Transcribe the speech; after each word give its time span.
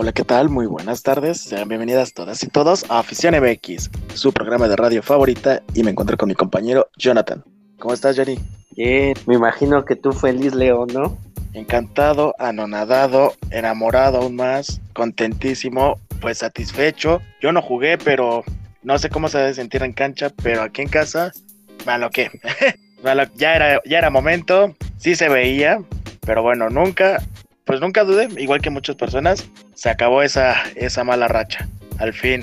Hola, 0.00 0.12
¿qué 0.12 0.22
tal? 0.22 0.48
Muy 0.48 0.66
buenas 0.66 1.02
tardes. 1.02 1.40
Sean 1.40 1.68
bienvenidas 1.68 2.14
todas 2.14 2.44
y 2.44 2.46
todos 2.46 2.88
a 2.88 3.00
Afición 3.00 3.34
MX, 3.34 3.90
su 4.14 4.32
programa 4.32 4.68
de 4.68 4.76
radio 4.76 5.02
favorita, 5.02 5.60
y 5.74 5.82
me 5.82 5.90
encuentro 5.90 6.16
con 6.16 6.28
mi 6.28 6.36
compañero 6.36 6.88
Jonathan. 6.96 7.42
¿Cómo 7.80 7.92
estás, 7.92 8.16
Johnny? 8.16 8.38
Bien, 8.76 9.16
me 9.26 9.34
imagino 9.34 9.84
que 9.84 9.96
tú 9.96 10.12
feliz, 10.12 10.54
Leo, 10.54 10.86
¿no? 10.86 11.18
Encantado, 11.52 12.36
anonadado, 12.38 13.32
enamorado 13.50 14.18
aún 14.18 14.36
más, 14.36 14.80
contentísimo, 14.92 15.98
pues 16.20 16.38
satisfecho. 16.38 17.20
Yo 17.40 17.50
no 17.50 17.60
jugué, 17.60 17.98
pero 17.98 18.44
no 18.84 19.00
sé 19.00 19.10
cómo 19.10 19.28
se 19.28 19.38
debe 19.38 19.54
sentir 19.54 19.82
en 19.82 19.94
cancha, 19.94 20.30
pero 20.44 20.62
aquí 20.62 20.82
en 20.82 20.90
casa, 20.90 21.32
malo 21.84 22.08
que. 22.12 22.30
ya, 23.34 23.56
era, 23.56 23.82
ya 23.84 23.98
era 23.98 24.10
momento, 24.10 24.76
sí 24.96 25.16
se 25.16 25.28
veía, 25.28 25.82
pero 26.24 26.44
bueno, 26.44 26.70
nunca 26.70 27.20
pues 27.68 27.82
nunca 27.82 28.02
dudé, 28.02 28.28
igual 28.40 28.62
que 28.62 28.70
muchas 28.70 28.96
personas, 28.96 29.46
se 29.74 29.90
acabó 29.90 30.22
esa, 30.22 30.54
esa 30.74 31.04
mala 31.04 31.28
racha, 31.28 31.68
al 31.98 32.14
fin. 32.14 32.42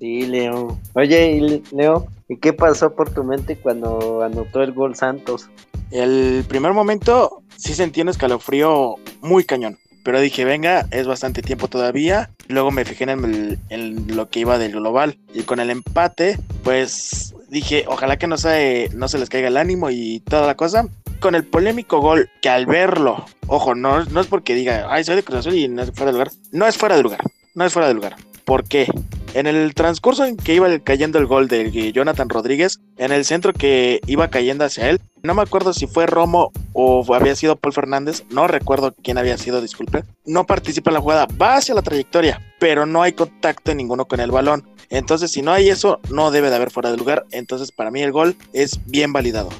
Sí, 0.00 0.22
Leo. 0.22 0.78
Oye, 0.94 1.60
Leo, 1.72 2.06
¿y 2.26 2.38
qué 2.38 2.54
pasó 2.54 2.94
por 2.94 3.12
tu 3.12 3.22
mente 3.22 3.56
cuando 3.56 4.22
anotó 4.22 4.62
el 4.62 4.72
gol 4.72 4.96
Santos? 4.96 5.50
El 5.90 6.42
primer 6.48 6.72
momento 6.72 7.42
sí 7.54 7.74
sentí 7.74 8.00
un 8.00 8.08
escalofrío 8.08 8.94
muy 9.20 9.44
cañón, 9.44 9.78
pero 10.04 10.22
dije, 10.22 10.46
venga, 10.46 10.86
es 10.90 11.06
bastante 11.06 11.42
tiempo 11.42 11.68
todavía. 11.68 12.30
Luego 12.48 12.70
me 12.70 12.86
fijé 12.86 13.04
en, 13.04 13.58
en 13.68 14.16
lo 14.16 14.30
que 14.30 14.40
iba 14.40 14.56
del 14.56 14.72
global 14.72 15.18
y 15.34 15.42
con 15.42 15.60
el 15.60 15.68
empate, 15.68 16.38
pues 16.64 17.34
dije, 17.50 17.84
ojalá 17.88 18.16
que 18.16 18.26
no 18.26 18.38
se, 18.38 18.88
no 18.94 19.06
se 19.06 19.18
les 19.18 19.28
caiga 19.28 19.48
el 19.48 19.58
ánimo 19.58 19.90
y 19.90 20.20
toda 20.20 20.46
la 20.46 20.56
cosa 20.56 20.88
con 21.22 21.34
el 21.36 21.44
polémico 21.44 22.00
gol 22.00 22.28
que 22.42 22.50
al 22.50 22.66
verlo, 22.66 23.24
ojo, 23.46 23.74
no, 23.76 24.04
no 24.06 24.20
es 24.20 24.26
porque 24.26 24.54
diga, 24.54 24.88
ay, 24.90 25.04
soy 25.04 25.16
de 25.16 25.22
Cruz 25.22 25.38
Azul 25.38 25.54
y 25.54 25.68
no 25.68 25.80
es 25.80 25.92
fuera 25.92 26.06
de 26.06 26.12
lugar. 26.12 26.30
No 26.50 26.66
es 26.66 26.76
fuera 26.76 26.96
de 26.96 27.02
lugar. 27.02 27.20
No 27.54 27.64
es 27.64 27.72
fuera 27.72 27.88
de 27.88 27.94
lugar. 27.94 28.16
¿Por 28.44 28.64
qué? 28.64 28.88
En 29.32 29.46
el 29.46 29.72
transcurso 29.72 30.24
en 30.24 30.36
que 30.36 30.54
iba 30.54 30.68
cayendo 30.80 31.20
el 31.20 31.26
gol 31.26 31.46
de 31.46 31.92
Jonathan 31.92 32.28
Rodríguez, 32.28 32.80
en 32.98 33.12
el 33.12 33.24
centro 33.24 33.52
que 33.52 34.00
iba 34.06 34.28
cayendo 34.28 34.64
hacia 34.64 34.90
él, 34.90 35.00
no 35.22 35.34
me 35.34 35.42
acuerdo 35.42 35.72
si 35.72 35.86
fue 35.86 36.06
Romo 36.06 36.50
o 36.72 37.14
había 37.14 37.36
sido 37.36 37.54
Paul 37.54 37.72
Fernández, 37.72 38.24
no 38.30 38.48
recuerdo 38.48 38.92
quién 39.00 39.16
había 39.16 39.38
sido, 39.38 39.62
disculpe. 39.62 40.02
No 40.26 40.44
participa 40.44 40.90
en 40.90 40.94
la 40.94 41.00
jugada, 41.00 41.28
va 41.40 41.54
hacia 41.54 41.76
la 41.76 41.82
trayectoria, 41.82 42.42
pero 42.58 42.84
no 42.84 43.00
hay 43.00 43.12
contacto 43.12 43.72
ninguno 43.74 44.06
con 44.06 44.18
el 44.18 44.32
balón. 44.32 44.68
Entonces, 44.90 45.30
si 45.30 45.40
no 45.40 45.52
hay 45.52 45.70
eso, 45.70 46.00
no 46.10 46.32
debe 46.32 46.50
de 46.50 46.56
haber 46.56 46.70
fuera 46.70 46.90
de 46.90 46.96
lugar. 46.96 47.24
Entonces, 47.30 47.70
para 47.70 47.92
mí 47.92 48.02
el 48.02 48.12
gol 48.12 48.36
es 48.52 48.80
bien 48.86 49.12
validado 49.12 49.50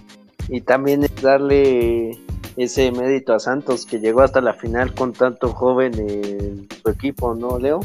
y 0.53 0.61
también 0.61 1.09
darle 1.23 2.11
ese 2.59 2.93
mérito 2.93 3.33
a 3.33 3.41
Santos 3.41 3.87
que 3.87 3.99
llegó 4.01 4.21
hasta 4.21 4.43
la 4.43 4.53
final 4.53 4.95
con 4.95 5.15
tanto 5.15 5.49
joven 5.49 5.95
en 5.99 6.69
su 6.83 6.91
equipo, 6.91 7.35
¿no, 7.35 7.59
Leo? 7.59 7.81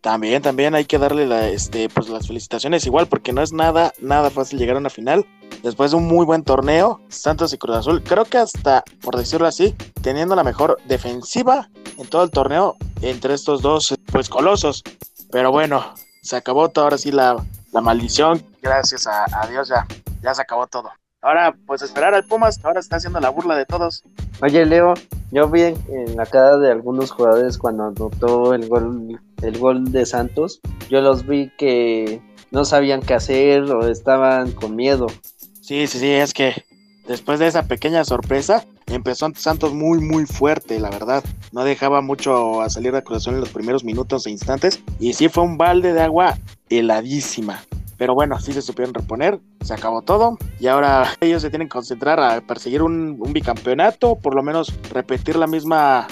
También, 0.00 0.40
también 0.40 0.76
hay 0.76 0.84
que 0.84 0.98
darle 0.98 1.26
la, 1.26 1.48
este, 1.48 1.88
pues 1.88 2.08
las 2.08 2.28
felicitaciones 2.28 2.86
igual, 2.86 3.08
porque 3.08 3.32
no 3.32 3.42
es 3.42 3.52
nada, 3.52 3.92
nada 4.00 4.30
fácil 4.30 4.60
llegar 4.60 4.76
a 4.76 4.78
una 4.78 4.88
final. 4.88 5.26
Después 5.64 5.90
de 5.90 5.96
un 5.96 6.06
muy 6.06 6.24
buen 6.24 6.44
torneo, 6.44 7.00
Santos 7.08 7.52
y 7.54 7.58
Cruz 7.58 7.76
Azul, 7.76 8.04
creo 8.04 8.24
que 8.24 8.38
hasta, 8.38 8.84
por 9.02 9.16
decirlo 9.16 9.48
así, 9.48 9.74
teniendo 10.00 10.36
la 10.36 10.44
mejor 10.44 10.78
defensiva 10.86 11.70
en 11.98 12.06
todo 12.06 12.22
el 12.22 12.30
torneo 12.30 12.76
entre 13.00 13.34
estos 13.34 13.62
dos, 13.62 13.94
pues 14.12 14.28
colosos. 14.28 14.84
Pero 15.32 15.50
bueno, 15.50 15.92
se 16.22 16.36
acabó 16.36 16.68
todo, 16.68 16.84
ahora 16.84 16.98
sí 16.98 17.10
la, 17.10 17.44
la 17.72 17.80
maldición. 17.80 18.44
Gracias 18.62 19.08
a, 19.08 19.24
a 19.24 19.48
Dios 19.48 19.68
ya, 19.68 19.88
ya 20.22 20.34
se 20.34 20.42
acabó 20.42 20.68
todo. 20.68 20.88
Ahora, 21.24 21.54
pues 21.66 21.82
esperar 21.82 22.14
al 22.14 22.24
Pumas, 22.24 22.58
ahora 22.64 22.80
está 22.80 22.96
haciendo 22.96 23.20
la 23.20 23.30
burla 23.30 23.56
de 23.56 23.64
todos. 23.64 24.02
Oye, 24.42 24.66
Leo, 24.66 24.94
yo 25.30 25.48
vi 25.48 25.62
en, 25.62 26.16
la 26.16 26.26
cara 26.26 26.56
de 26.56 26.72
algunos 26.72 27.12
jugadores 27.12 27.58
cuando 27.58 27.84
anotó 27.84 28.54
el 28.54 28.68
gol, 28.68 29.20
el 29.40 29.58
gol 29.58 29.92
de 29.92 30.04
Santos, 30.04 30.60
yo 30.90 31.00
los 31.00 31.24
vi 31.24 31.52
que 31.56 32.20
no 32.50 32.64
sabían 32.64 33.02
qué 33.02 33.14
hacer 33.14 33.62
o 33.62 33.86
estaban 33.86 34.50
con 34.50 34.74
miedo. 34.74 35.06
Sí, 35.60 35.86
sí, 35.86 36.00
sí, 36.00 36.10
es 36.10 36.34
que 36.34 36.64
después 37.06 37.38
de 37.38 37.46
esa 37.46 37.68
pequeña 37.68 38.04
sorpresa, 38.04 38.64
empezó 38.88 39.30
Santos 39.36 39.72
muy, 39.74 40.00
muy 40.00 40.26
fuerte, 40.26 40.80
la 40.80 40.90
verdad. 40.90 41.22
No 41.52 41.62
dejaba 41.62 42.00
mucho 42.00 42.62
a 42.62 42.68
salir 42.68 42.90
de 42.90 42.98
acusación 42.98 43.36
en 43.36 43.42
los 43.42 43.50
primeros 43.50 43.84
minutos 43.84 44.26
e 44.26 44.30
instantes. 44.30 44.82
Y 44.98 45.12
sí 45.12 45.28
fue 45.28 45.44
un 45.44 45.56
balde 45.56 45.92
de 45.92 46.02
agua 46.02 46.36
heladísima. 46.68 47.62
Pero 48.02 48.16
bueno, 48.16 48.40
sí 48.40 48.52
se 48.52 48.62
supieron 48.62 48.94
reponer, 48.94 49.38
se 49.60 49.74
acabó 49.74 50.02
todo 50.02 50.36
y 50.58 50.66
ahora 50.66 51.06
ellos 51.20 51.40
se 51.40 51.50
tienen 51.50 51.68
que 51.68 51.74
concentrar 51.74 52.18
a 52.18 52.40
perseguir 52.40 52.82
un, 52.82 53.16
bicampeonato, 53.32 54.16
por 54.16 54.34
lo 54.34 54.42
menos 54.42 54.74
repetir 54.90 55.36
la 55.36 55.46
misma 55.46 56.08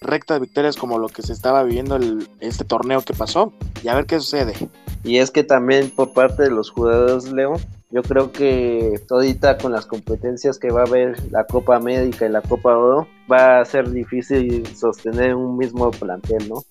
recta 0.00 0.34
de 0.34 0.40
victorias 0.40 0.76
como 0.76 1.00
lo 1.00 1.08
que 1.08 1.22
se 1.22 1.32
estaba 1.32 1.64
viviendo 1.64 1.96
el, 1.96 2.28
este 2.38 2.64
torneo 2.64 3.02
que 3.02 3.12
pasó 3.12 3.52
y 3.82 3.88
a 3.88 3.96
ver 3.96 4.06
qué 4.06 4.20
sucede. 4.20 4.54
Y 5.02 5.16
es 5.16 5.32
que 5.32 5.42
también 5.42 5.90
por 5.90 6.12
parte 6.12 6.44
de 6.44 6.50
los 6.50 6.70
jugadores, 6.70 7.32
Leo, 7.32 7.54
yo 7.90 8.02
creo 8.02 8.30
que 8.30 9.00
todita 9.08 9.58
con 9.58 9.72
las 9.72 9.86
competencias 9.86 10.60
que 10.60 10.70
va 10.70 10.82
a 10.82 10.86
haber 10.86 11.28
la 11.32 11.44
Copa 11.46 11.74
América 11.74 12.24
y 12.24 12.28
la 12.28 12.42
Copa 12.42 12.78
Oro, 12.78 13.08
va 13.28 13.58
a 13.58 13.64
ser 13.64 13.90
difícil 13.90 14.64
sostener 14.76 15.34
un 15.34 15.56
mismo 15.58 15.90
plantel, 15.90 16.48
¿no? 16.48 16.62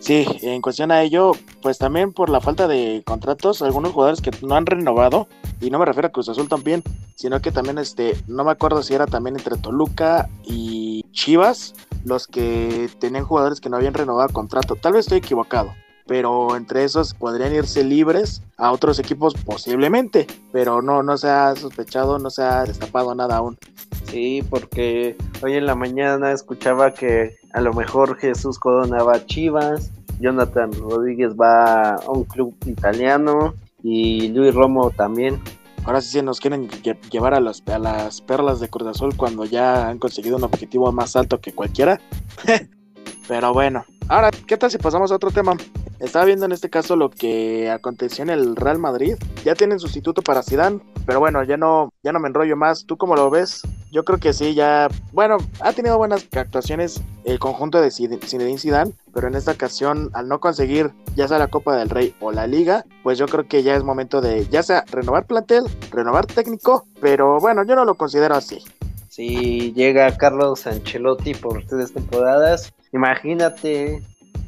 Sí, 0.00 0.24
en 0.40 0.62
cuestión 0.62 0.90
a 0.92 1.02
ello, 1.02 1.32
pues 1.60 1.76
también 1.76 2.14
por 2.14 2.30
la 2.30 2.40
falta 2.40 2.66
de 2.66 3.02
contratos, 3.04 3.60
algunos 3.60 3.92
jugadores 3.92 4.22
que 4.22 4.30
no 4.40 4.54
han 4.54 4.64
renovado, 4.64 5.28
y 5.60 5.68
no 5.70 5.78
me 5.78 5.84
refiero 5.84 6.08
a 6.08 6.10
Cruz 6.10 6.30
Azul 6.30 6.48
también, 6.48 6.82
sino 7.14 7.40
que 7.42 7.52
también 7.52 7.76
este, 7.76 8.16
no 8.26 8.42
me 8.42 8.50
acuerdo 8.50 8.82
si 8.82 8.94
era 8.94 9.06
también 9.06 9.36
entre 9.36 9.58
Toluca 9.58 10.30
y 10.42 11.04
Chivas, 11.12 11.74
los 12.04 12.26
que 12.26 12.88
tenían 12.98 13.26
jugadores 13.26 13.60
que 13.60 13.68
no 13.68 13.76
habían 13.76 13.92
renovado 13.92 14.30
contrato. 14.30 14.74
Tal 14.74 14.94
vez 14.94 15.00
estoy 15.00 15.18
equivocado, 15.18 15.74
pero 16.06 16.56
entre 16.56 16.84
esos 16.84 17.12
podrían 17.12 17.54
irse 17.54 17.84
libres 17.84 18.42
a 18.56 18.72
otros 18.72 18.98
equipos 18.98 19.34
posiblemente, 19.34 20.26
pero 20.50 20.80
no, 20.80 21.02
no 21.02 21.18
se 21.18 21.28
ha 21.28 21.54
sospechado, 21.56 22.18
no 22.18 22.30
se 22.30 22.42
ha 22.42 22.64
destapado 22.64 23.14
nada 23.14 23.36
aún. 23.36 23.58
Sí, 24.10 24.42
porque 24.50 25.16
hoy 25.40 25.54
en 25.54 25.66
la 25.66 25.76
mañana 25.76 26.32
escuchaba 26.32 26.92
que 26.92 27.36
a 27.52 27.60
lo 27.60 27.72
mejor 27.72 28.16
Jesús 28.16 28.58
Corona 28.58 29.04
va 29.04 29.14
a 29.14 29.26
Chivas, 29.26 29.92
Jonathan 30.18 30.72
Rodríguez 30.72 31.34
va 31.40 31.94
a 31.94 32.10
un 32.10 32.24
club 32.24 32.56
italiano 32.66 33.54
y 33.84 34.28
Luis 34.28 34.52
Romo 34.52 34.90
también. 34.90 35.40
Ahora 35.84 36.00
sí 36.00 36.10
se 36.10 36.22
nos 36.24 36.40
quieren 36.40 36.68
llevar 37.10 37.34
a, 37.34 37.40
las 37.40 37.60
perlas 37.62 38.58
de 38.58 38.68
Cruz 38.68 38.88
Azul 38.88 39.16
cuando 39.16 39.44
ya 39.44 39.88
han 39.88 39.98
conseguido 39.98 40.36
un 40.36 40.44
objetivo 40.44 40.90
más 40.90 41.14
alto 41.14 41.40
que 41.40 41.52
cualquiera. 41.52 42.00
Pero 43.28 43.52
bueno, 43.54 43.84
ahora, 44.08 44.30
¿qué 44.32 44.56
tal 44.56 44.72
si 44.72 44.78
pasamos 44.78 45.12
a 45.12 45.14
otro 45.14 45.30
tema? 45.30 45.56
Estaba 46.00 46.24
viendo 46.24 46.46
en 46.46 46.52
este 46.52 46.68
caso 46.68 46.96
lo 46.96 47.10
que 47.10 47.70
aconteció 47.70 48.24
en 48.24 48.30
el 48.30 48.56
Real 48.56 48.80
Madrid. 48.80 49.14
Ya 49.44 49.54
tienen 49.54 49.78
sustituto 49.78 50.20
para 50.20 50.42
Zidane, 50.42 50.80
pero 51.06 51.20
bueno, 51.20 51.44
ya 51.44 51.56
no, 51.56 51.92
ya 52.02 52.10
no 52.10 52.18
me 52.18 52.28
enrollo 52.28 52.56
más. 52.56 52.86
¿Tú 52.86 52.96
cómo 52.96 53.14
lo 53.14 53.30
ves? 53.30 53.62
Yo 53.90 54.04
creo 54.04 54.18
que 54.18 54.32
sí, 54.32 54.54
ya, 54.54 54.88
bueno, 55.12 55.38
ha 55.60 55.72
tenido 55.72 55.98
buenas 55.98 56.26
actuaciones 56.36 57.02
el 57.24 57.40
conjunto 57.40 57.80
de 57.80 57.90
Zinedine 57.90 58.58
Zidane, 58.58 58.92
pero 59.12 59.26
en 59.26 59.34
esta 59.34 59.52
ocasión, 59.52 60.10
al 60.12 60.28
no 60.28 60.38
conseguir 60.38 60.92
ya 61.16 61.26
sea 61.26 61.38
la 61.40 61.48
Copa 61.48 61.76
del 61.76 61.90
Rey 61.90 62.14
o 62.20 62.30
la 62.30 62.46
Liga, 62.46 62.84
pues 63.02 63.18
yo 63.18 63.26
creo 63.26 63.48
que 63.48 63.64
ya 63.64 63.74
es 63.74 63.82
momento 63.82 64.20
de, 64.20 64.46
ya 64.48 64.62
sea 64.62 64.84
renovar 64.92 65.26
plantel, 65.26 65.64
renovar 65.90 66.26
técnico, 66.26 66.86
pero 67.00 67.40
bueno, 67.40 67.64
yo 67.64 67.74
no 67.74 67.84
lo 67.84 67.96
considero 67.96 68.36
así. 68.36 68.62
Si 69.08 69.72
llega 69.72 70.16
Carlos 70.16 70.68
Ancelotti 70.68 71.34
por 71.34 71.64
tres 71.64 71.92
temporadas, 71.92 72.72
imagínate 72.92 74.00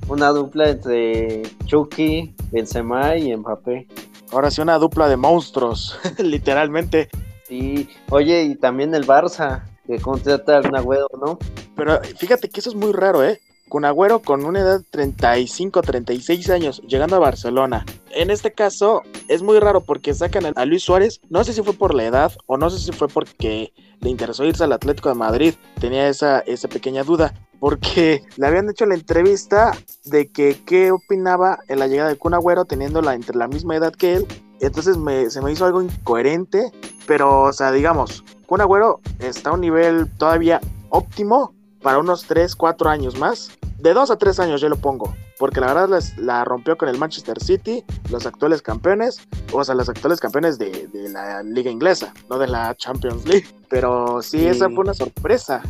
una 0.08 0.28
dupla 0.28 0.70
entre 0.70 1.42
Chucky, 1.64 2.32
Benzema 2.52 3.16
y 3.16 3.36
Mbappé. 3.36 3.88
Ahora 4.30 4.52
sí, 4.52 4.60
una 4.60 4.78
dupla 4.78 5.08
de 5.08 5.16
monstruos, 5.16 5.98
literalmente. 6.18 7.08
Sí, 7.52 7.86
oye, 8.08 8.44
y 8.44 8.54
también 8.54 8.94
el 8.94 9.06
Barça, 9.06 9.64
que 9.86 9.98
contrata 9.98 10.56
al 10.56 10.70
Nagüero, 10.70 11.08
¿no? 11.20 11.38
Pero 11.76 12.00
fíjate 12.16 12.48
que 12.48 12.60
eso 12.60 12.70
es 12.70 12.74
muy 12.74 12.92
raro, 12.92 13.22
¿eh? 13.22 13.42
Con 13.68 13.84
Agüero 13.84 14.20
con 14.20 14.46
una 14.46 14.60
edad 14.60 14.78
de 14.78 14.86
35, 14.88 15.82
36 15.82 16.48
años, 16.48 16.80
llegando 16.88 17.16
a 17.16 17.18
Barcelona. 17.18 17.84
En 18.10 18.30
este 18.30 18.54
caso 18.54 19.02
es 19.28 19.42
muy 19.42 19.58
raro 19.58 19.82
porque 19.82 20.14
sacan 20.14 20.50
a 20.56 20.64
Luis 20.64 20.82
Suárez, 20.82 21.20
no 21.28 21.44
sé 21.44 21.52
si 21.52 21.62
fue 21.62 21.74
por 21.74 21.94
la 21.94 22.04
edad 22.04 22.32
o 22.46 22.56
no 22.56 22.70
sé 22.70 22.78
si 22.78 22.90
fue 22.90 23.08
porque 23.08 23.74
le 24.00 24.08
interesó 24.08 24.46
irse 24.46 24.64
al 24.64 24.72
Atlético 24.72 25.10
de 25.10 25.16
Madrid, 25.16 25.54
tenía 25.78 26.08
esa, 26.08 26.40
esa 26.40 26.68
pequeña 26.68 27.04
duda, 27.04 27.34
porque 27.60 28.22
le 28.38 28.46
habían 28.46 28.70
hecho 28.70 28.86
la 28.86 28.94
entrevista 28.94 29.72
de 30.06 30.32
que 30.32 30.56
qué 30.64 30.90
opinaba 30.90 31.58
en 31.68 31.80
la 31.80 31.86
llegada 31.86 32.08
de 32.08 32.16
Kun 32.16 32.32
Agüero 32.32 32.64
teniendo 32.64 33.02
la, 33.02 33.12
entre 33.12 33.36
la 33.36 33.46
misma 33.46 33.76
edad 33.76 33.92
que 33.92 34.14
él. 34.14 34.26
Entonces 34.62 34.96
se 35.32 35.42
me 35.42 35.52
hizo 35.52 35.66
algo 35.66 35.82
incoherente, 35.82 36.72
pero 37.06 37.42
o 37.42 37.52
sea, 37.52 37.72
digamos, 37.72 38.24
Kun 38.46 38.60
Agüero 38.60 39.00
está 39.18 39.50
a 39.50 39.54
un 39.54 39.60
nivel 39.60 40.08
todavía 40.18 40.60
óptimo 40.88 41.52
para 41.82 41.98
unos 41.98 42.24
3, 42.24 42.54
4 42.54 42.88
años 42.88 43.18
más. 43.18 43.50
De 43.78 43.92
2 43.92 44.12
a 44.12 44.16
3 44.16 44.38
años 44.38 44.60
yo 44.60 44.68
lo 44.68 44.76
pongo, 44.76 45.12
porque 45.36 45.60
la 45.60 45.74
verdad 45.74 46.00
la 46.16 46.44
rompió 46.44 46.78
con 46.78 46.88
el 46.88 46.96
Manchester 46.96 47.42
City, 47.42 47.84
los 48.08 48.24
actuales 48.24 48.62
campeones, 48.62 49.20
o 49.52 49.64
sea, 49.64 49.74
los 49.74 49.88
actuales 49.88 50.20
campeones 50.20 50.56
de, 50.58 50.88
la 51.10 51.42
liga 51.42 51.68
inglesa, 51.68 52.14
no 52.30 52.38
de 52.38 52.46
la 52.46 52.76
Champions 52.76 53.26
League. 53.26 53.46
Pero 53.68 54.22
sí, 54.22 54.46
esa 54.46 54.70
fue 54.70 54.84
una 54.84 54.94
sorpresa. 54.94 55.60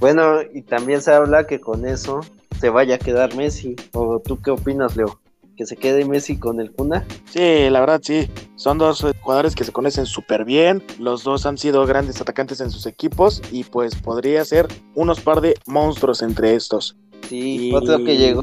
Bueno, 0.00 0.42
y 0.42 0.62
también 0.62 1.00
se 1.00 1.12
habla 1.14 1.46
que 1.46 1.60
con 1.60 1.86
eso 1.86 2.20
se 2.58 2.68
vaya 2.68 2.96
a 2.96 2.98
quedar 2.98 3.36
Messi. 3.36 3.76
¿O 3.92 4.18
tú 4.18 4.42
qué 4.42 4.50
opinas, 4.50 4.96
Leo? 4.96 5.20
¿Que 5.56 5.66
se 5.66 5.76
quede 5.76 6.04
Messi 6.04 6.36
con 6.36 6.60
el 6.60 6.72
Cuna? 6.72 7.04
Sí, 7.30 7.70
la 7.70 7.80
verdad 7.80 8.00
sí. 8.02 8.28
Son 8.56 8.78
dos 8.78 9.06
jugadores 9.20 9.54
que 9.54 9.64
se 9.64 9.72
conocen 9.72 10.06
súper 10.06 10.44
bien. 10.44 10.82
Los 10.98 11.22
dos 11.22 11.46
han 11.46 11.58
sido 11.58 11.86
grandes 11.86 12.20
atacantes 12.20 12.60
en 12.60 12.70
sus 12.70 12.86
equipos 12.86 13.40
y 13.52 13.64
pues 13.64 13.94
podría 13.94 14.44
ser 14.44 14.66
unos 14.94 15.20
par 15.20 15.40
de 15.40 15.54
monstruos 15.66 16.22
entre 16.22 16.54
estos. 16.54 16.96
Sí, 17.28 17.72
otro 17.72 17.98
que 18.04 18.16
llegó 18.16 18.42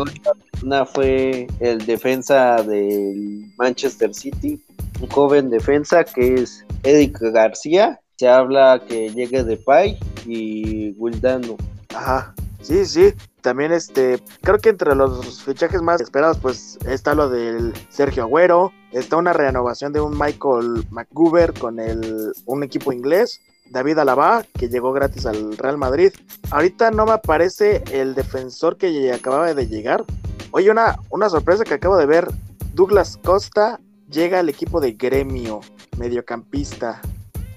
una 0.64 0.86
fue 0.86 1.48
el 1.60 1.86
defensa 1.86 2.64
del 2.64 3.52
Manchester 3.58 4.14
City, 4.14 4.62
un 5.00 5.10
joven 5.10 5.50
defensa 5.50 6.04
que 6.04 6.36
es 6.36 6.66
Eric 6.84 7.20
García. 7.34 8.00
Se 8.16 8.28
habla 8.28 8.82
que 8.88 9.10
llegue 9.10 9.44
de 9.44 9.58
Pay 9.58 9.98
y 10.26 10.92
Wildano. 10.92 11.58
Ajá. 11.90 12.34
Sí, 12.62 12.86
sí. 12.86 13.14
También 13.42 13.72
este, 13.72 14.22
creo 14.42 14.60
que 14.60 14.70
entre 14.70 14.96
los 14.96 15.44
fichajes 15.44 15.82
más 15.82 16.00
esperados, 16.00 16.38
pues 16.38 16.78
está 16.86 17.16
lo 17.16 17.30
del 17.30 17.74
Sergio 17.90 18.24
Agüero, 18.24 18.72
está 18.92 19.18
una 19.18 19.34
renovación 19.34 19.94
de 19.94 20.02
un 20.02 20.18
Michael 20.18 20.86
McGuber 20.92 21.54
con 21.54 21.80
el, 21.80 22.34
un 22.46 22.64
equipo 22.64 22.94
inglés, 22.94 23.42
David 23.72 23.98
Alaba, 24.00 24.44
que 24.58 24.70
llegó 24.70 24.92
gratis 24.94 25.26
al 25.26 25.58
Real 25.58 25.78
Madrid. 25.78 26.14
Ahorita 26.52 26.92
no 26.92 27.06
me 27.06 27.14
aparece 27.14 27.84
el 27.92 28.14
defensor 28.14 28.78
que 28.78 29.12
acababa 29.12 29.54
de 29.54 29.68
llegar. 29.68 30.04
Oye, 30.52 30.70
una, 30.70 31.00
una 31.10 31.30
sorpresa 31.30 31.64
que 31.64 31.76
acabo 31.76 31.98
de 31.98 32.06
ver, 32.06 32.28
Douglas 32.74 33.18
Costa 33.24 33.80
llega 34.10 34.40
al 34.40 34.50
equipo 34.50 34.82
de 34.82 34.92
Gremio, 34.92 35.62
mediocampista. 35.98 37.02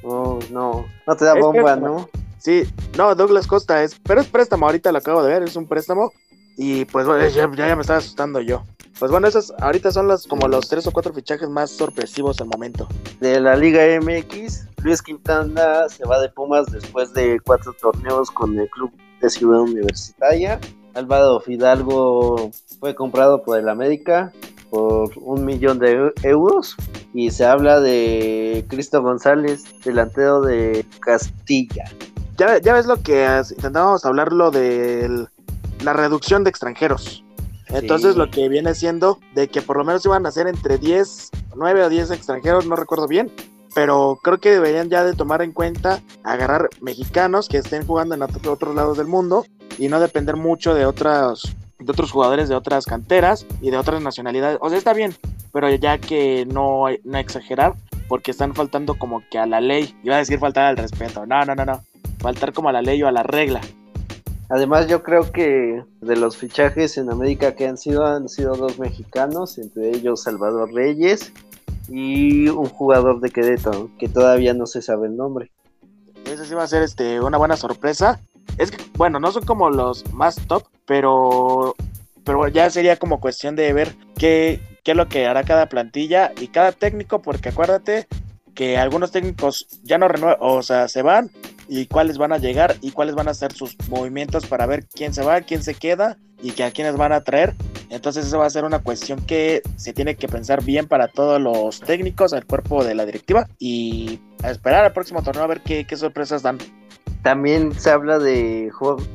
Oh, 0.02 0.38
no, 0.50 0.86
no 1.06 1.16
te 1.16 1.25
da 1.25 1.34
bomba, 1.34 1.76
¿no? 1.76 2.08
Sí, 2.44 2.64
no, 2.99 3.14
Douglas 3.14 3.46
Costa 3.46 3.82
es, 3.82 3.99
pero 4.00 4.20
es 4.20 4.26
préstamo, 4.26 4.67
ahorita 4.67 4.93
lo 4.93 4.99
acabo 4.99 5.23
de 5.23 5.32
ver, 5.32 5.43
es 5.44 5.56
un 5.56 5.67
préstamo. 5.67 6.12
Y 6.58 6.85
pues 6.85 7.06
ya, 7.35 7.50
ya 7.50 7.75
me 7.75 7.81
estaba 7.81 8.00
asustando 8.00 8.38
yo. 8.38 8.62
Pues 8.99 9.11
bueno, 9.11 9.26
esos 9.26 9.50
ahorita 9.61 9.91
son 9.91 10.08
los 10.08 10.26
como 10.26 10.46
los 10.46 10.69
tres 10.69 10.87
o 10.87 10.93
cuatro 10.93 11.14
fichajes 11.14 11.49
más 11.49 11.70
sorpresivos 11.70 12.43
al 12.43 12.49
momento. 12.49 12.87
De 13.19 13.41
la 13.41 13.56
Liga 13.56 13.81
MX, 13.99 14.69
Luis 14.82 15.00
Quintana 15.00 15.88
se 15.88 16.05
va 16.05 16.20
de 16.20 16.29
Pumas 16.29 16.67
después 16.67 17.14
de 17.14 17.41
cuatro 17.41 17.73
torneos 17.81 18.31
con 18.31 18.58
el 18.58 18.69
club 18.69 18.93
de 19.23 19.31
Ciudad 19.31 19.61
Universitaria. 19.61 20.61
Álvaro 20.93 21.41
Fidalgo 21.41 22.50
fue 22.79 22.94
comprado 22.94 23.43
por 23.43 23.58
el 23.58 23.70
América 23.70 24.32
por 24.69 25.11
un 25.17 25.46
millón 25.46 25.79
de 25.79 26.12
euros 26.23 26.76
y 27.14 27.31
se 27.31 27.46
habla 27.46 27.81
de 27.81 28.67
Cristo 28.69 29.00
González, 29.00 29.64
delantero 29.82 30.43
de 30.43 30.85
Castilla 31.00 31.85
ya, 32.36 32.58
ya 32.58 32.75
ves 32.75 32.86
lo 32.86 33.02
que 33.02 33.42
intentábamos 33.50 34.04
hablar, 34.04 34.32
lo 34.32 34.50
de 34.50 35.26
la 35.82 35.92
reducción 35.92 36.44
de 36.44 36.50
extranjeros. 36.50 37.25
Entonces 37.69 38.16
lo 38.16 38.31
que 38.31 38.48
viene 38.48 38.75
siendo 38.75 39.19
de 39.34 39.48
que 39.48 39.62
por 39.62 39.76
lo 39.78 39.84
menos 39.84 40.04
iban 40.04 40.26
a 40.26 40.31
ser 40.31 40.46
entre 40.46 40.78
10, 40.78 41.31
9 41.56 41.84
o 41.84 41.88
10 41.88 42.10
extranjeros, 42.10 42.66
no 42.66 42.76
recuerdo 42.76 43.08
bien, 43.08 43.32
pero 43.75 44.19
creo 44.22 44.38
que 44.38 44.52
deberían 44.52 44.90
ya 44.90 45.04
de 45.04 45.14
tomar 45.14 45.42
en 45.42 45.52
cuenta 45.52 46.00
agarrar 46.22 46.69
mexicanos 46.81 47.48
que 47.48 47.58
estén 47.58 47.86
jugando 47.86 48.14
en 48.14 48.22
otros 48.22 48.75
lados 48.75 48.96
del 48.98 49.08
mundo 49.08 49.44
y 49.78 49.88
no 49.88 49.98
depender 49.98 50.36
mucho 50.36 50.75
de 50.75 50.86
otros 50.86 51.56
de 51.78 51.90
otros 51.90 52.12
jugadores 52.12 52.48
de 52.48 52.54
otras 52.54 52.86
canteras 52.86 53.44
y 53.60 53.70
de 53.70 53.76
otras 53.76 54.00
nacionalidades. 54.00 54.58
O 54.60 54.69
sea, 54.69 54.78
está 54.78 54.92
bien, 54.92 55.14
pero 55.52 55.69
ya 55.75 55.98
que 55.98 56.46
no, 56.46 56.86
no 57.02 57.19
exagerar, 57.19 57.75
porque 58.08 58.31
están 58.31 58.54
faltando 58.54 58.94
como 58.94 59.22
que 59.31 59.38
a 59.38 59.46
la 59.46 59.60
ley. 59.60 59.94
Iba 60.02 60.14
a 60.14 60.19
decir 60.19 60.38
faltar 60.38 60.64
al 60.64 60.76
respeto. 60.76 61.26
No, 61.26 61.44
no, 61.44 61.54
no, 61.54 61.64
no 61.64 61.82
faltar 62.24 62.54
como 62.54 62.70
a 62.70 62.72
la 62.72 62.80
ley 62.80 63.02
o 63.02 63.06
a 63.06 63.12
la 63.12 63.22
regla. 63.22 63.60
Además 64.48 64.86
yo 64.86 65.02
creo 65.02 65.30
que 65.30 65.84
de 66.00 66.16
los 66.16 66.38
fichajes 66.38 66.96
en 66.96 67.10
América 67.10 67.54
que 67.54 67.66
han 67.66 67.76
sido, 67.76 68.06
han 68.06 68.30
sido 68.30 68.56
dos 68.56 68.78
mexicanos, 68.78 69.58
entre 69.58 69.90
ellos 69.90 70.22
Salvador 70.22 70.72
Reyes 70.72 71.34
y 71.86 72.48
un 72.48 72.64
jugador 72.64 73.20
de 73.20 73.28
Querétaro, 73.28 73.90
que 73.98 74.08
todavía 74.08 74.54
no 74.54 74.66
se 74.66 74.80
sabe 74.80 75.08
el 75.08 75.18
nombre. 75.18 75.50
Ese 76.24 76.46
sí 76.46 76.54
va 76.54 76.62
a 76.62 76.66
ser 76.66 76.82
este, 76.82 77.20
una 77.20 77.36
buena 77.36 77.58
sorpresa. 77.58 78.18
Es 78.56 78.70
que, 78.70 78.82
bueno, 78.96 79.20
no 79.20 79.30
son 79.30 79.44
como 79.44 79.68
los 79.68 80.10
más 80.14 80.36
top, 80.46 80.64
pero, 80.86 81.74
pero 82.24 82.48
ya 82.48 82.70
sería 82.70 82.96
como 82.96 83.20
cuestión 83.20 83.54
de 83.54 83.70
ver 83.74 83.94
qué, 84.16 84.62
qué 84.82 84.92
es 84.92 84.96
lo 84.96 85.08
que 85.08 85.26
hará 85.26 85.44
cada 85.44 85.68
plantilla 85.68 86.32
y 86.40 86.48
cada 86.48 86.72
técnico, 86.72 87.20
porque 87.20 87.50
acuérdate 87.50 88.06
que 88.54 88.78
algunos 88.78 89.10
técnicos 89.10 89.66
ya 89.82 89.98
no 89.98 90.08
renuevan, 90.08 90.38
o 90.40 90.62
sea, 90.62 90.88
se 90.88 91.02
van 91.02 91.30
y 91.69 91.87
cuáles 91.87 92.19
van 92.19 92.32
a 92.32 92.38
llegar 92.38 92.76
y 92.81 92.90
cuáles 92.90 93.14
van 93.14 93.28
a 93.28 93.34
ser 93.34 93.52
sus 93.52 93.76
movimientos 93.88 94.46
para 94.46 94.66
ver 94.66 94.87
quién 94.87 95.14
se 95.14 95.22
va, 95.22 95.40
quién 95.40 95.62
se 95.62 95.75
queda 95.75 96.19
y 96.43 96.52
que 96.52 96.64
a 96.64 96.70
quiénes 96.70 96.96
van 96.96 97.12
a 97.12 97.22
traer. 97.22 97.55
Entonces 97.90 98.26
eso 98.26 98.38
va 98.38 98.46
a 98.46 98.50
ser 98.50 98.64
una 98.64 98.81
cuestión 98.81 99.25
que 99.25 99.62
se 99.76 99.93
tiene 99.93 100.16
que 100.16 100.28
pensar 100.28 100.64
bien 100.64 100.88
para 100.88 101.08
todos 101.08 101.40
los 101.40 101.81
técnicos, 101.81 102.32
el 102.32 102.44
cuerpo 102.44 102.84
de 102.84 102.94
la 102.94 103.06
directiva 103.06 103.49
y 103.58 104.20
a 104.43 104.50
esperar 104.50 104.84
al 104.84 104.93
próximo 104.93 105.22
torneo 105.22 105.44
a 105.44 105.49
ver 105.49 105.61
qué, 105.62 105.87
qué 105.87 105.96
sorpresas 105.96 106.43
dan. 106.43 106.58
También 107.22 107.72
se 107.78 107.90
habla 107.90 108.19
de 108.19 108.70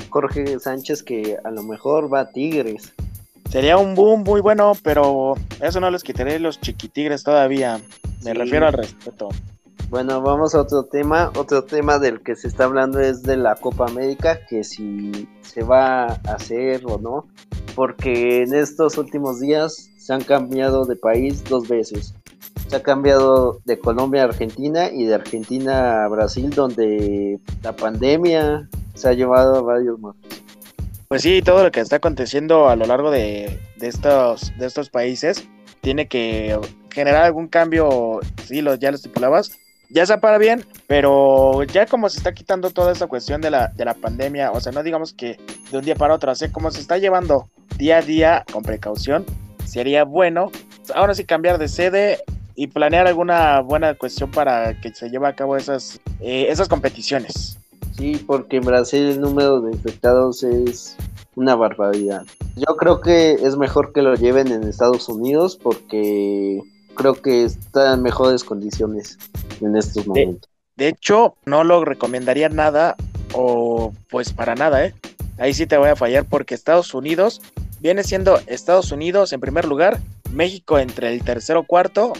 Jorge 0.10 0.60
Sánchez 0.60 1.04
que 1.04 1.38
a 1.44 1.52
lo 1.52 1.62
mejor 1.63 2.12
va 2.12 2.22
a 2.22 2.30
Tigres. 2.31 2.94
Sería 3.50 3.78
un 3.78 3.95
boom 3.95 4.24
muy 4.24 4.42
bueno, 4.42 4.74
pero 4.84 5.36
eso 5.60 5.80
no 5.80 5.90
les 5.90 6.04
quitaré 6.04 6.40
los 6.40 6.60
chiquitigres 6.62 7.24
todavía. 7.24 7.80
Me 8.24 8.34
refiero 8.34 8.68
al 8.68 8.74
respeto. 8.74 9.30
Bueno, 9.89 10.21
vamos 10.21 10.53
a 10.53 10.62
otro 10.62 10.83
tema. 10.83 11.31
Otro 11.36 11.63
tema 11.63 11.97
del 11.97 12.21
que 12.21 12.36
se 12.36 12.47
está 12.47 12.65
hablando 12.65 13.00
es 13.00 13.24
de 13.24 13.36
la 13.38 13.56
Copa 13.56 13.88
América, 13.88 14.39
que 14.47 14.63
si 14.63 15.27
se 15.41 15.63
va 15.63 16.06
a 16.06 16.13
hacer 16.36 16.83
o 16.86 17.00
no, 17.00 17.27
porque 17.74 18.44
en 18.44 18.53
estos 18.53 19.00
últimos 19.00 19.39
días 19.39 19.89
se 19.97 20.13
han 20.13 20.21
cambiado 20.21 20.86
de 20.86 20.95
país 20.95 21.44
dos 21.44 21.68
veces. 21.68 22.13
Se 22.68 22.75
ha 22.75 22.83
cambiado 22.83 23.62
de 23.65 23.80
Colombia 23.80 24.21
a 24.21 24.25
Argentina 24.25 24.91
y 24.91 25.06
de 25.06 25.15
Argentina 25.15 26.06
a 26.06 26.07
Brasil, 26.07 26.51
donde 26.51 27.39
la 27.63 27.75
pandemia 27.75 28.69
se 28.94 29.09
ha 29.09 29.13
llevado 29.13 29.56
a 29.56 29.62
varios 29.63 30.00
muertos. 30.00 30.44
Pues 31.07 31.24
sí, 31.24 31.42
todo 31.42 31.63
lo 31.63 31.71
que 31.71 31.80
está 31.80 31.95
aconteciendo 31.95 32.69
a 32.69 32.75
lo 32.75 32.85
largo 32.85 33.09
de, 33.09 33.59
de, 33.77 33.88
estos, 33.88 34.53
de 34.59 34.68
estos 34.68 34.92
países 34.92 35.47
tiene 35.81 36.07
que 36.07 36.59
generar 36.92 37.24
algún 37.24 37.47
cambio, 37.47 38.19
sí, 38.45 38.62
lo, 38.62 38.75
ya 38.75 38.92
lo 38.92 38.95
estipulabas, 38.95 39.57
ya 39.89 40.06
sea 40.06 40.19
para 40.19 40.38
bien, 40.38 40.65
pero 40.88 41.63
ya 41.63 41.86
como 41.86 42.09
se 42.09 42.18
está 42.18 42.33
quitando 42.33 42.69
toda 42.69 42.91
esta 42.91 43.07
cuestión 43.07 43.41
de 43.41 43.50
la, 43.50 43.69
de 43.69 43.86
la 43.86 43.94
pandemia, 43.94 44.51
o 44.51 44.62
sea, 44.62 44.71
no 44.71 44.83
digamos 44.83 45.14
que 45.14 45.37
de 45.71 45.78
un 45.78 45.83
día 45.83 45.95
para 45.95 46.14
otro, 46.14 46.31
o 46.31 46.35
sea, 46.35 46.52
como 46.52 46.71
se 46.71 46.81
está 46.81 46.97
llevando 46.97 47.49
día 47.78 47.97
a 47.97 48.02
día 48.02 48.45
con 48.52 48.64
precaución, 48.64 49.25
sería 49.66 50.04
bueno 50.04 50.52
ahora 50.94 51.14
sí 51.14 51.25
cambiar 51.25 51.57
de 51.57 51.68
sede 51.68 52.19
y 52.56 52.68
planear 52.68 53.07
alguna 53.07 53.61
buena 53.61 53.95
cuestión 53.95 54.31
para 54.31 54.80
que 54.81 54.94
se 54.94 55.09
lleve 55.09 55.28
a 55.28 55.35
cabo 55.35 55.56
esas, 55.56 55.99
eh, 56.19 56.47
esas 56.49 56.68
competiciones. 56.68 57.57
Sí, 57.97 58.23
porque 58.25 58.57
en 58.57 58.64
Brasil 58.64 59.07
el 59.07 59.21
número 59.21 59.61
de 59.61 59.71
infectados 59.71 60.44
es 60.44 60.95
una 61.35 61.56
barbaridad. 61.56 62.25
Yo 62.56 62.75
creo 62.75 63.02
que 63.02 63.33
es 63.33 63.56
mejor 63.56 63.94
que 63.94 64.02
lo 64.02 64.16
lleven 64.16 64.52
en 64.52 64.64
Estados 64.64 65.07
Unidos 65.07 65.57
porque 65.61 66.61
creo 66.96 67.16
que 67.16 67.44
está 67.44 67.94
en 67.94 68.02
mejores 68.02 68.44
condiciones 68.44 69.18
en 69.62 69.76
estos 69.76 70.06
momentos. 70.08 70.50
De, 70.76 70.88
hecho, 70.88 71.36
no 71.46 71.64
lo 71.64 71.84
recomendaría 71.84 72.50
nada 72.50 72.96
o 73.34 73.94
pues 74.10 74.34
para 74.34 74.56
nada, 74.56 74.86
¿eh? 74.86 74.94
Ahí 75.38 75.54
sí 75.54 75.66
te 75.66 75.78
voy 75.78 75.90
a 75.90 75.96
fallar 75.96 76.26
porque 76.26 76.56
Estados 76.56 76.94
Unidos 76.94 77.42
viene 77.80 78.04
siendo 78.04 78.40
Estados 78.48 78.92
Unidos 78.92 79.31
en 79.34 79.40
primer 79.40 79.66
lugar, 79.66 80.00
México 80.31 80.80
entre 80.80 81.14
el 81.14 81.24
tercero 81.24 81.64
cuarto 81.64 82.14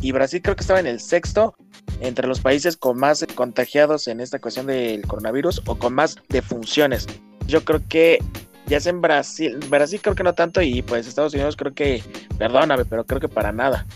y 0.00 0.12
Brasil 0.12 0.42
creo 0.42 0.56
que 0.56 0.62
estaba 0.62 0.80
en 0.80 0.86
el 0.86 1.00
sexto 1.00 1.54
entre 2.00 2.26
los 2.26 2.40
países 2.40 2.76
con 2.76 2.98
más 2.98 3.24
contagiados 3.34 4.08
en 4.08 4.20
esta 4.20 4.38
cuestión 4.38 4.66
del 4.66 5.06
coronavirus 5.06 5.62
o 5.66 5.76
con 5.76 5.94
más 5.94 6.16
defunciones. 6.28 7.06
Yo 7.46 7.64
creo 7.64 7.80
que 7.88 8.18
ya 8.66 8.80
sea 8.80 8.90
en 8.90 9.00
Brasil, 9.00 9.58
Brasil 9.68 10.00
creo 10.02 10.14
que 10.14 10.22
no 10.22 10.34
tanto 10.34 10.62
y 10.62 10.82
pues 10.82 11.06
Estados 11.06 11.34
Unidos 11.34 11.56
creo 11.56 11.74
que, 11.74 12.02
perdóname, 12.38 12.84
pero 12.84 13.04
creo 13.04 13.20
que 13.20 13.28
para 13.28 13.52
nada. 13.52 13.86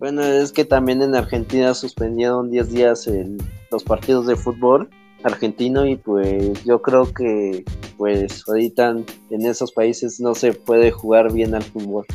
Bueno, 0.00 0.22
es 0.22 0.50
que 0.50 0.64
también 0.64 1.02
en 1.02 1.14
Argentina 1.14 1.74
suspendieron 1.74 2.50
10 2.50 2.72
días 2.72 3.08
los 3.70 3.84
partidos 3.84 4.26
de 4.26 4.34
fútbol 4.34 4.88
argentino 5.22 5.84
y 5.84 5.96
pues 5.96 6.64
yo 6.64 6.80
creo 6.80 7.12
que 7.12 7.66
pues 7.98 8.42
ahorita 8.48 8.96
en 9.28 9.46
esos 9.46 9.72
países 9.72 10.18
no 10.18 10.34
se 10.34 10.54
puede 10.54 10.90
jugar 10.90 11.30
bien 11.30 11.54
al 11.54 11.62
fútbol. 11.62 12.06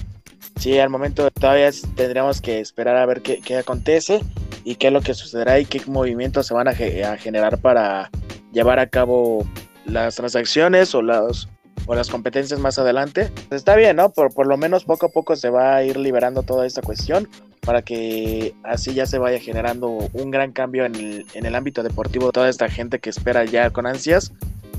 Sí, 0.56 0.80
al 0.80 0.90
momento 0.90 1.30
todavía 1.30 1.70
tendríamos 1.96 2.42
que 2.42 2.60
esperar 2.60 2.98
a 2.98 3.06
ver 3.06 3.22
qué, 3.22 3.40
qué 3.40 3.58
acontece 3.58 4.20
y 4.64 4.78
qué 4.78 4.88
es 4.88 4.94
lo 4.94 5.02
que 5.02 5.14
sucederá 5.14 5.60
y 5.60 5.66
qué 5.66 5.80
movimientos 5.86 6.48
se 6.48 6.56
van 6.56 6.68
a, 6.68 6.72
a 6.72 7.18
generar 7.18 7.60
para 7.60 8.10
llevar 8.52 8.80
a 8.80 8.88
cabo 8.88 9.46
las 9.86 10.16
transacciones 10.16 10.96
o 10.96 11.04
las 11.04 11.48
o 11.88 11.94
las 11.94 12.10
competencias 12.10 12.60
más 12.60 12.80
adelante. 12.80 13.32
Está 13.52 13.76
bien, 13.76 13.98
¿no? 13.98 14.10
Por, 14.10 14.34
por 14.34 14.48
lo 14.48 14.58
menos 14.58 14.86
poco 14.86 15.06
a 15.06 15.10
poco 15.10 15.36
se 15.36 15.52
va 15.52 15.76
a 15.76 15.84
ir 15.84 15.98
liberando 15.98 16.42
toda 16.42 16.66
esta 16.66 16.82
cuestión 16.82 17.30
para 17.66 17.82
que 17.82 18.54
así 18.64 18.94
ya 18.94 19.06
se 19.06 19.18
vaya 19.18 19.40
generando 19.40 19.90
un 20.14 20.32
gran 20.32 20.52
cambio 20.52 20.86
en 20.86 20.96
el, 20.96 21.26
en 21.34 21.46
el 21.46 21.56
ámbito 21.56 21.84
deportivo, 21.84 22.32
toda 22.32 22.50
esta 22.50 22.70
gente 22.70 23.00
que 23.00 23.10
espera 23.10 23.44
ya 23.46 23.72
con 23.72 23.88
ansias. 23.88 24.32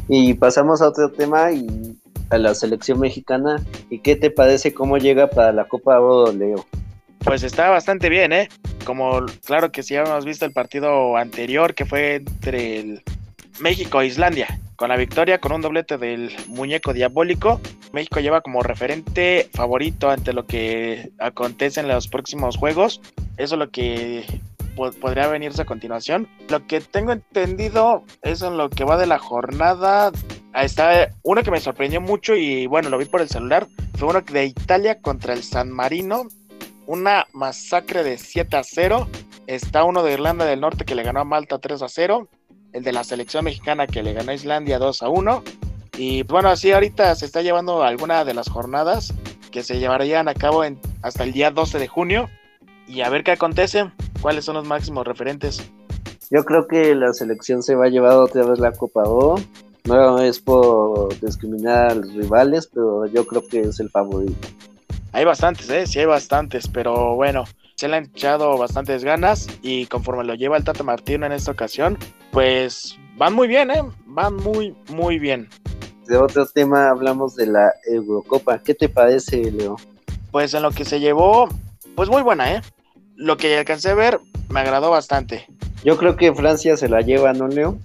Y 0.09 0.35
pasamos 0.35 0.81
a 0.81 0.88
otro 0.88 1.11
tema 1.11 1.50
y 1.50 1.97
a 2.31 2.38
la 2.38 2.55
selección 2.55 3.00
mexicana. 3.00 3.57
¿Y 3.90 3.99
qué 3.99 4.16
te 4.16 4.31
parece 4.31 4.73
cómo 4.73 4.99
llega 4.99 5.28
para 5.28 5.52
la 5.52 5.64
Copa 5.64 5.99
Oro, 5.99 6.33
Leo? 6.33 6.64
Pues 7.19 7.43
está 7.43 7.71
bastante 7.71 8.09
bien, 8.09 8.33
¿eh? 8.33 8.49
Como 8.85 9.26
claro 9.45 9.73
que 9.73 9.83
si 9.83 9.97
hemos 9.97 10.25
visto 10.25 10.45
el 10.45 10.52
partido 10.52 11.16
anterior 11.16 11.75
que 11.75 11.85
fue 11.85 12.16
entre 12.16 12.78
el 12.78 13.02
México 13.59 14.00
e 14.00 14.07
Islandia, 14.07 14.61
con 14.76 14.88
la 14.88 14.97
victoria 14.97 15.40
con 15.40 15.52
un 15.52 15.62
doblete 15.62 15.99
del 15.99 16.33
muñeco 16.49 16.92
diabólico, 16.92 17.61
México 17.92 18.21
lleva 18.21 18.42
como 18.42 18.62
referente 18.62 19.49
favorito 19.52 20.11
ante 20.11 20.33
lo 20.33 20.47
que 20.47 21.11
acontece 21.18 21.80
en 21.80 21.88
los 21.88 22.09
próximos 22.09 22.56
juegos. 22.56 23.00
Eso 23.37 23.54
es 23.54 23.59
lo 23.59 23.71
que 23.71 24.25
podría 25.00 25.26
venirse 25.28 25.62
a 25.62 25.66
continuación. 25.66 26.28
Lo 26.49 26.66
que 26.66 26.80
tengo 26.80 27.12
entendido 27.12 28.04
es 28.23 28.42
en 28.42 28.56
lo 28.56 28.68
que 28.68 28.85
va 28.85 28.97
de 28.97 29.06
la 29.06 29.18
jornada. 29.18 30.12
Ahí 30.52 30.66
está 30.66 31.11
uno 31.23 31.42
que 31.42 31.50
me 31.50 31.61
sorprendió 31.61 32.00
mucho 32.00 32.37
y 32.37 32.66
bueno, 32.66 32.90
lo 32.90 32.99
vi 32.99 33.06
por 33.06 33.21
el 33.21 33.28
celular. 33.28 33.66
Fue 33.97 34.09
uno 34.09 34.21
de 34.21 34.45
Italia 34.45 35.00
contra 35.00 35.33
el 35.33 35.42
San 35.42 35.71
Marino 35.71 36.28
una 36.87 37.26
masacre 37.33 38.02
de 38.02 38.16
7 38.18 38.56
a 38.56 38.62
0. 38.62 39.09
Está 39.47 39.85
uno 39.85 40.02
de 40.02 40.12
Irlanda 40.12 40.45
del 40.45 40.61
Norte 40.61 40.85
que 40.85 40.95
le 40.95 41.02
ganó 41.02 41.21
a 41.21 41.25
Malta 41.25 41.59
3 41.59 41.83
a 41.83 41.88
0. 41.88 42.28
El 42.76 42.83
de 42.83 42.92
la 42.92 43.04
selección 43.04 43.47
mexicana 43.47 43.87
que 43.87 44.02
le 44.02 44.12
ganó 44.12 44.33
a 44.33 44.35
Islandia 44.35 44.78
2 44.78 45.02
a 45.02 45.09
1. 45.09 45.42
Y 45.97 46.25
bueno, 46.25 46.50
así 46.50 46.73
ahorita 46.73 47.14
se 47.14 47.25
está 47.25 47.40
llevando 47.40 47.83
alguna 47.83 48.23
de 48.26 48.35
las 48.35 48.50
jornadas 48.50 49.14
que 49.50 49.62
se 49.62 49.78
llevarían 49.78 50.28
a 50.28 50.35
cabo 50.35 50.62
en, 50.62 50.78
hasta 51.00 51.25
el 51.25 51.33
día 51.33 51.50
12 51.50 51.78
de 51.78 51.88
junio. 51.88 52.28
Y 52.87 53.00
a 53.00 53.09
ver 53.09 53.25
qué 53.25 53.30
acontece, 53.30 53.90
cuáles 54.21 54.45
son 54.45 54.56
los 54.56 54.66
máximos 54.66 55.06
referentes. 55.06 55.66
Yo 56.30 56.45
creo 56.45 56.68
que 56.68 56.95
la 56.95 57.14
selección 57.14 57.62
se 57.62 57.75
va 57.75 57.87
a 57.87 57.88
llevar 57.88 58.12
otra 58.12 58.45
vez 58.45 58.59
la 58.59 58.73
Copa 58.73 59.04
O. 59.04 59.40
No 59.85 60.18
es 60.18 60.38
por 60.38 61.18
discriminar 61.21 61.92
a 61.92 61.95
los 61.95 62.12
rivales, 62.12 62.66
pero 62.66 63.06
yo 63.06 63.26
creo 63.26 63.49
que 63.49 63.61
es 63.61 63.80
el 63.80 63.88
favorito. 63.88 64.49
Hay 65.12 65.25
bastantes, 65.25 65.71
¿eh? 65.71 65.87
Sí 65.87 66.00
hay 66.00 66.04
bastantes, 66.04 66.68
pero 66.68 67.14
bueno, 67.14 67.45
se 67.76 67.88
le 67.88 67.97
han 67.97 68.04
echado 68.04 68.59
bastantes 68.59 69.04
ganas 69.04 69.47
y 69.62 69.87
conforme 69.87 70.25
lo 70.25 70.35
lleva 70.35 70.56
el 70.56 70.64
Tata 70.64 70.83
Martino 70.83 71.26
en 71.26 71.33
esta 71.33 71.52
ocasión, 71.52 71.99
pues 72.37 72.99
van 73.16 73.33
muy 73.33 73.49
bien, 73.49 73.71
¿eh? 73.71 73.83
Van 74.05 74.37
muy, 74.37 74.76
muy 74.90 75.19
bien. 75.19 75.49
De 76.07 76.19
otro 76.19 76.45
tema 76.45 76.90
hablamos 76.90 77.35
de 77.35 77.47
la 77.47 77.73
Eurocopa. 77.90 78.59
¿Qué 78.59 78.75
te 78.75 78.90
parece, 78.90 79.50
Leo? 79.50 79.76
Pues 80.33 80.52
en 80.52 80.61
lo 80.61 80.71
que 80.71 80.85
se 80.85 81.00
llevó, 81.00 81.49
pues 81.95 82.11
muy 82.11 82.21
buena, 82.21 82.52
¿eh? 82.52 82.61
Lo 83.14 83.38
que 83.38 83.57
alcancé 83.57 83.88
a 83.88 83.95
ver 83.95 84.21
me 84.50 84.61
agradó 84.61 84.90
bastante. 84.90 85.47
Yo 85.83 85.97
creo 85.97 86.16
que 86.16 86.35
Francia 86.35 86.76
se 86.76 86.90
la 86.90 87.00
lleva, 87.00 87.33
¿no, 87.33 87.49
Leo? 87.49 87.78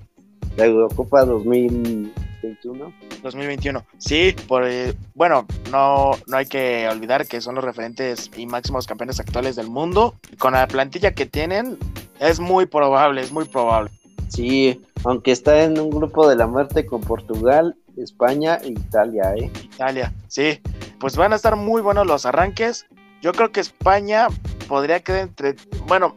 La 0.58 0.66
Eurocopa 0.66 1.24
2000 1.24 2.12
2021. 2.42 2.94
2021. 3.24 3.86
Sí, 4.00 4.36
por, 4.50 4.68
eh, 4.68 4.96
bueno, 5.14 5.46
no, 5.72 6.12
no 6.28 6.38
hay 6.38 6.48
que 6.48 6.90
olvidar 6.90 7.26
que 7.26 7.40
son 7.40 7.56
los 7.56 7.64
referentes 7.64 8.30
y 8.36 8.48
máximos 8.48 8.86
campeones 8.86 9.22
actuales 9.22 9.56
del 9.56 9.70
mundo. 9.70 10.16
Con 10.40 10.56
la 10.56 10.68
plantilla 10.68 11.14
que 11.14 11.26
tienen, 11.26 11.78
es 12.20 12.42
muy 12.42 12.66
probable, 12.66 13.22
es 13.22 13.32
muy 13.32 13.46
probable. 13.46 13.92
Sí, 14.32 14.82
aunque 15.04 15.32
está 15.32 15.64
en 15.64 15.78
un 15.78 15.90
grupo 15.90 16.30
de 16.30 16.38
la 16.38 16.48
muerte 16.48 16.86
con 16.86 17.02
Portugal, 17.02 17.76
España 17.98 18.60
e 18.64 18.70
Italia, 18.70 19.34
¿eh? 19.36 19.52
Italia, 19.62 20.14
sí. 20.30 20.62
Pues 21.02 21.18
van 21.18 21.34
a 21.34 21.36
estar 21.36 21.58
muy 21.58 21.82
buenos 21.82 22.08
los 22.08 22.26
arranques. 22.26 22.86
Yo 23.22 23.34
creo 23.34 23.52
que 23.52 23.60
España 23.60 24.28
podría 24.70 25.02
quedar 25.02 25.24
entre. 25.24 25.56
Bueno, 25.86 26.16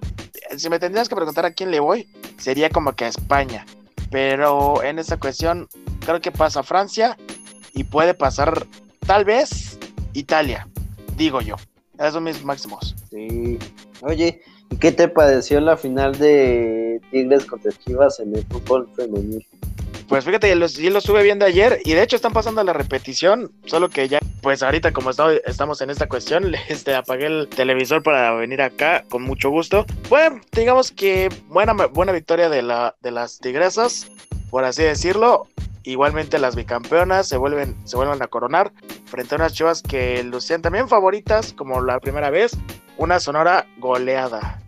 si 0.57 0.71
me 0.71 0.79
tendrías 0.79 1.09
que 1.09 1.17
preguntar 1.17 1.45
a 1.45 1.51
quién 1.51 1.73
le 1.73 1.81
voy, 1.81 2.09
sería 2.39 2.71
como 2.71 2.93
que 2.93 3.05
a 3.05 3.09
España. 3.09 3.67
Pero 4.13 4.81
en 4.85 5.01
esta 5.01 5.17
cuestión, 5.17 5.67
creo 6.07 6.21
que 6.21 6.31
pasa 6.31 6.63
Francia 6.63 7.17
y 7.73 7.83
puede 7.83 8.15
pasar 8.15 8.65
tal 9.05 9.25
vez 9.25 9.77
Italia, 10.13 10.69
digo 11.17 11.41
yo. 11.41 11.57
Esos 11.99 12.15
son 12.15 12.25
mis 12.25 12.45
máximos. 12.45 12.95
Sí. 13.11 13.59
Oye, 14.03 14.41
¿y 14.54 14.54
qué 14.81 14.93
te 14.93 15.09
pareció 15.09 15.61
la 15.61 15.77
final 15.77 16.17
de 16.19 17.01
Tigres 17.11 17.45
contra 17.47 17.73
Chivas 17.73 18.21
en 18.21 18.37
el 18.37 18.45
fútbol 18.47 18.89
femenil? 18.95 19.47
Pues 20.09 20.25
fíjate, 20.25 20.49
yo 20.49 20.55
lo, 20.55 20.67
lo 20.67 20.99
estuve 20.99 21.23
viendo 21.23 21.47
ayer 21.47 21.81
y 21.85 21.95
de 21.95 22.03
hecho 22.03 22.17
están 22.17 22.33
pasando 22.35 22.63
la 22.63 22.75
repetición, 22.75 23.51
solo 23.65 23.89
que 23.89 24.07
ya, 24.07 24.21
pues 24.43 24.63
ahorita 24.63 24.93
como 24.93 25.11
estamos 25.11 25.81
en 25.81 25.91
esta 25.91 26.09
cuestión, 26.09 26.55
este, 26.69 26.95
apagué 26.95 27.27
el 27.27 27.49
televisor 27.49 28.03
para 28.03 28.33
venir 28.35 28.61
acá 28.61 29.05
con 29.09 29.23
mucho 29.23 29.51
gusto. 29.51 29.87
Bueno, 30.11 30.41
digamos 30.53 30.93
que 30.93 31.31
buena, 31.49 31.73
buena 31.73 32.13
victoria 32.13 32.51
de, 32.51 32.63
la, 32.63 32.95
de 33.01 33.11
las 33.11 33.39
tigresas, 33.39 34.11
por 34.51 34.65
así 34.65 34.83
decirlo. 34.83 35.49
Igualmente 35.87 36.39
las 36.39 36.57
bicampeonas 36.57 37.29
se 37.29 37.37
vuelven, 37.37 37.77
se 37.85 37.97
vuelven 37.97 38.23
a 38.23 38.27
coronar 38.27 38.73
frente 39.05 39.35
a 39.35 39.37
unas 39.37 39.53
chivas 39.53 39.83
que 39.83 40.23
lucían 40.23 40.63
también 40.63 40.89
favoritas, 40.89 41.53
como 41.53 41.83
la 41.83 42.01
primera 42.01 42.31
vez, 42.31 42.57
una 42.99 43.21
sonora 43.21 43.67
goleada. 43.79 44.61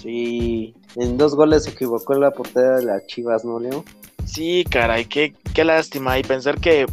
Sí, 0.00 0.74
en 0.96 1.16
dos 1.16 1.34
goles 1.34 1.64
se 1.64 1.70
equivocó 1.70 2.14
la 2.14 2.30
portera 2.30 2.76
de 2.76 2.84
las 2.84 3.06
chivas, 3.06 3.44
¿no, 3.44 3.58
Leo? 3.58 3.84
Sí, 4.24 4.64
caray, 4.70 5.06
qué, 5.06 5.34
qué 5.54 5.64
lástima. 5.64 6.18
Y 6.18 6.22
pensar 6.22 6.60
que, 6.60 6.86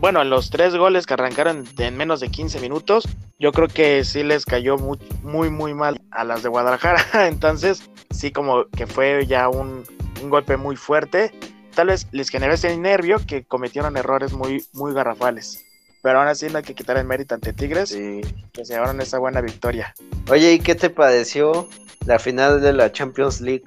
bueno, 0.00 0.22
en 0.22 0.30
los 0.30 0.50
tres 0.50 0.76
goles 0.76 1.06
que 1.06 1.14
arrancaron 1.14 1.64
en 1.78 1.96
menos 1.96 2.20
de 2.20 2.30
15 2.30 2.60
minutos, 2.60 3.08
yo 3.38 3.52
creo 3.52 3.68
que 3.68 4.04
sí 4.04 4.22
les 4.22 4.44
cayó 4.44 4.76
muy, 4.76 4.98
muy, 5.22 5.50
muy 5.50 5.74
mal 5.74 6.00
a 6.10 6.24
las 6.24 6.42
de 6.42 6.48
Guadalajara. 6.48 7.04
Entonces, 7.28 7.88
sí, 8.10 8.32
como 8.32 8.66
que 8.70 8.86
fue 8.86 9.26
ya 9.26 9.48
un, 9.48 9.84
un 10.22 10.30
golpe 10.30 10.56
muy 10.56 10.76
fuerte 10.76 11.32
tal 11.78 11.86
vez 11.86 12.08
les 12.10 12.28
generó 12.28 12.54
ese 12.54 12.76
nervio 12.76 13.18
que 13.24 13.44
cometieron 13.44 13.96
errores 13.96 14.32
muy, 14.32 14.64
muy 14.72 14.92
garrafales. 14.92 15.64
Pero 16.02 16.20
aún 16.20 16.28
así 16.28 16.46
no 16.48 16.58
hay 16.58 16.64
que 16.64 16.74
quitar 16.74 16.96
el 16.96 17.04
mérito 17.04 17.34
ante 17.34 17.52
Tigres, 17.52 17.90
que 17.90 18.64
se 18.64 18.72
llevaron 18.72 19.00
esa 19.00 19.18
buena 19.18 19.40
victoria. 19.40 19.94
Oye, 20.30 20.52
¿y 20.52 20.58
qué 20.58 20.74
te 20.74 20.90
pareció 20.90 21.68
la 22.06 22.18
final 22.18 22.60
de 22.60 22.72
la 22.72 22.92
Champions 22.92 23.40
League? 23.40 23.64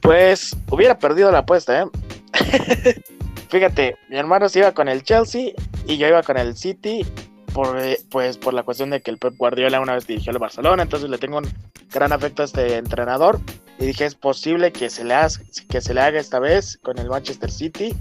Pues 0.00 0.56
hubiera 0.70 0.98
perdido 0.98 1.30
la 1.30 1.38
apuesta, 1.38 1.82
¿eh? 1.82 1.86
Fíjate, 3.50 3.96
mi 4.08 4.16
hermano 4.16 4.48
se 4.48 4.60
iba 4.60 4.72
con 4.72 4.88
el 4.88 5.02
Chelsea 5.02 5.52
y 5.86 5.96
yo 5.98 6.06
iba 6.06 6.22
con 6.22 6.36
el 6.36 6.56
City 6.56 7.04
por, 7.52 7.78
eh, 7.80 7.98
pues, 8.10 8.38
por 8.38 8.54
la 8.54 8.62
cuestión 8.62 8.90
de 8.90 9.00
que 9.00 9.10
el 9.10 9.18
Pep 9.18 9.34
Guardiola 9.36 9.80
una 9.80 9.94
vez 9.94 10.06
dirigió 10.06 10.32
al 10.32 10.38
Barcelona, 10.38 10.84
entonces 10.84 11.10
le 11.10 11.18
tengo 11.18 11.38
un 11.38 11.48
gran 11.92 12.12
afecto 12.12 12.42
a 12.42 12.44
este 12.44 12.76
entrenador 12.76 13.40
y 13.78 13.86
dije, 13.86 14.04
es 14.04 14.14
posible 14.14 14.72
que 14.72 14.88
se 14.90 15.04
le 15.04 15.14
haga, 15.14 15.30
que 15.68 15.80
se 15.80 15.94
le 15.94 16.00
haga 16.00 16.20
esta 16.20 16.38
vez 16.38 16.78
con 16.82 16.98
el 16.98 17.08
Manchester 17.08 17.50
City. 17.50 17.96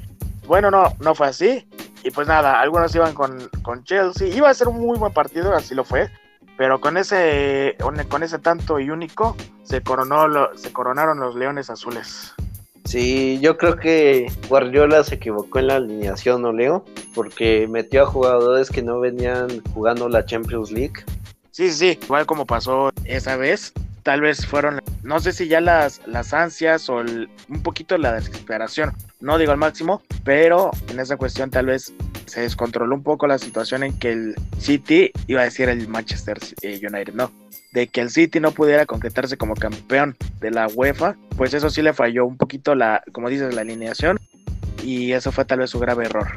Bueno, 0.46 0.70
no, 0.70 0.94
no 1.00 1.16
fue 1.16 1.28
así. 1.28 1.66
Y 2.04 2.12
pues 2.12 2.28
nada, 2.28 2.60
algunos 2.60 2.94
iban 2.96 3.14
con, 3.14 3.50
con 3.62 3.84
Chelsea. 3.84 4.28
Iba 4.28 4.50
a 4.50 4.54
ser 4.54 4.68
un 4.68 4.80
muy 4.80 4.98
buen 4.98 5.14
partido, 5.14 5.54
así 5.54 5.76
lo 5.76 5.84
fue. 5.84 6.10
Pero 6.58 6.82
con 6.82 6.98
ese, 6.98 7.78
con 8.10 8.24
ese 8.24 8.40
tanto 8.40 8.80
y 8.80 8.90
único, 8.90 9.36
se, 9.64 9.82
coronó 9.82 10.56
se 10.56 10.74
coronaron 10.74 11.20
los 11.20 11.36
Leones 11.36 11.70
Azules. 11.70 12.34
Sí, 12.86 13.40
yo 13.42 13.58
creo 13.58 13.78
que 13.78 14.32
Guardiola 14.48 15.04
se 15.04 15.16
equivocó 15.16 15.60
en 15.60 15.68
la 15.68 15.76
alineación, 15.76 16.42
¿no, 16.42 16.52
Leo? 16.52 16.84
Porque 17.14 17.68
metió 17.70 18.04
a 18.04 18.08
jugadores 18.08 18.70
que 18.70 18.82
no 18.82 19.00
venían 19.00 19.62
jugando 19.74 20.10
la 20.10 20.26
Champions 20.26 20.72
League. 20.72 21.06
Sí, 21.52 21.72
sí, 21.72 22.00
igual 22.02 22.26
como 22.26 22.46
pasó 22.46 22.92
esa 23.06 23.38
vez, 23.38 23.74
tal 24.04 24.22
vez 24.22 24.46
fueron, 24.46 24.82
no 25.04 25.20
sé 25.20 25.34
si 25.34 25.48
ya 25.48 25.62
las, 25.62 26.02
las 26.08 26.34
ansias 26.34 26.90
o 26.90 26.96
un 26.98 27.64
poquito 27.64 27.98
la 27.98 28.14
desesperación, 28.14 28.94
no 29.22 29.38
digo 29.38 29.52
al 29.52 29.58
máximo, 29.58 30.02
pero 30.24 30.72
en 30.90 31.00
esa 31.00 31.18
cuestión 31.18 31.50
tal 31.50 31.68
vez 31.68 31.94
se 32.26 32.42
descontroló 32.42 32.96
un 32.96 33.04
poco 33.04 33.28
la 33.28 33.38
situación 33.38 33.84
en 33.84 33.98
que 33.98 34.12
el 34.12 34.36
City, 34.60 35.12
iba 35.28 35.42
a 35.42 35.46
decir 35.46 35.68
el 35.70 35.88
Manchester 35.88 36.38
eh, 36.62 36.80
United, 36.82 37.14
no, 37.14 37.32
de 37.74 37.88
que 37.88 38.02
el 38.02 38.10
City 38.10 38.40
no 38.40 38.52
pudiera 38.52 38.86
concretarse 38.86 39.38
como 39.38 39.56
campeón 39.56 40.16
de 40.40 40.52
la 40.52 40.68
UEFA, 40.68 41.16
pues 41.38 41.54
eso 41.54 41.70
sí 41.70 41.82
le 41.82 41.94
falló 41.94 42.26
un 42.26 42.38
poquito 42.38 42.76
la, 42.76 43.04
como 43.12 43.30
dices, 43.30 43.54
la 43.54 43.62
alineación 43.62 44.20
y 44.84 45.12
eso 45.12 45.32
fue 45.32 45.46
tal 45.46 45.60
vez 45.60 45.70
su 45.70 45.80
grave 45.80 46.06
error. 46.06 46.28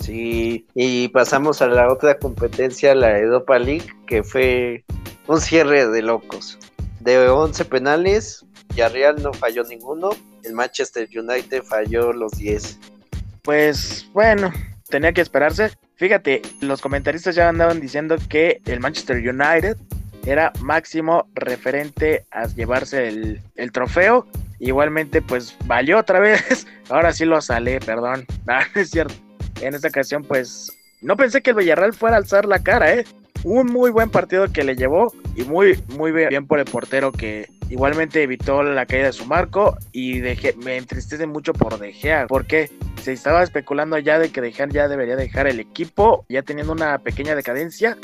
Sí, 0.00 0.66
y 0.74 1.08
pasamos 1.08 1.60
a 1.60 1.66
la 1.66 1.92
otra 1.92 2.18
competencia, 2.18 2.94
la 2.94 3.18
Europa 3.18 3.58
League, 3.58 3.86
que 4.06 4.22
fue 4.22 4.84
un 5.26 5.40
cierre 5.40 5.86
de 5.86 6.02
locos. 6.02 6.58
De 7.00 7.28
11 7.28 7.64
penales, 7.66 8.44
Villarreal 8.78 9.20
no 9.20 9.32
falló 9.32 9.64
ninguno, 9.64 10.10
el 10.44 10.52
Manchester 10.52 11.08
United 11.12 11.64
falló 11.64 12.12
los 12.12 12.30
10. 12.38 12.78
Pues 13.42 14.08
bueno, 14.12 14.52
tenía 14.88 15.12
que 15.12 15.20
esperarse. 15.20 15.72
Fíjate, 15.96 16.42
los 16.60 16.80
comentaristas 16.80 17.34
ya 17.34 17.48
andaban 17.48 17.80
diciendo 17.80 18.16
que 18.28 18.60
el 18.66 18.78
Manchester 18.78 19.16
United 19.16 19.76
era 20.24 20.52
máximo 20.60 21.26
referente 21.34 22.24
a 22.30 22.46
llevarse 22.46 23.08
el, 23.08 23.40
el 23.56 23.72
trofeo. 23.72 24.28
Igualmente, 24.60 25.22
pues 25.22 25.56
valió 25.64 25.98
otra 25.98 26.20
vez. 26.20 26.68
Ahora 26.88 27.12
sí 27.12 27.24
lo 27.24 27.40
sale, 27.40 27.80
perdón. 27.80 28.26
No, 28.46 28.54
es 28.80 28.90
cierto. 28.90 29.14
En 29.60 29.74
esta 29.74 29.88
ocasión, 29.88 30.22
pues 30.22 30.70
no 31.00 31.16
pensé 31.16 31.42
que 31.42 31.50
el 31.50 31.56
Villarreal 31.56 31.94
fuera 31.94 32.14
a 32.14 32.20
alzar 32.20 32.46
la 32.46 32.60
cara, 32.60 32.94
¿eh? 32.94 33.04
un 33.42 33.66
muy 33.66 33.90
buen 33.90 34.10
partido 34.10 34.52
que 34.52 34.62
le 34.62 34.76
llevó 34.76 35.12
y 35.34 35.42
muy, 35.42 35.82
muy 35.96 36.12
bien 36.12 36.46
por 36.46 36.58
el 36.58 36.64
portero 36.64 37.12
que, 37.12 37.46
igualmente 37.68 38.22
evitó 38.22 38.62
la 38.62 38.86
caída 38.86 39.06
de 39.06 39.12
su 39.12 39.26
marco 39.26 39.76
y 39.92 40.20
dejé, 40.20 40.54
me 40.54 40.76
entristece 40.76 41.26
mucho 41.26 41.52
por 41.52 41.78
dejar, 41.78 42.26
porque 42.26 42.70
se 43.02 43.12
estaba 43.12 43.42
especulando 43.42 43.98
ya 43.98 44.18
de 44.18 44.30
que 44.30 44.40
dejar 44.40 44.70
ya 44.70 44.88
debería 44.88 45.16
dejar 45.16 45.46
el 45.46 45.60
equipo, 45.60 46.24
ya 46.28 46.42
teniendo 46.42 46.72
una 46.72 46.98
pequeña 46.98 47.34
decadencia, 47.34 47.96